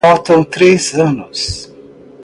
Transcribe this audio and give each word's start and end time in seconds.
Faltam 0.03 0.43
três 0.43 0.95
anos 0.95 1.71